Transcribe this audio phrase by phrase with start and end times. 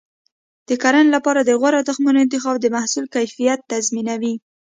[0.67, 4.33] د کرنې لپاره د غوره تخمونو انتخاب د محصول کیفیت تضمینوي.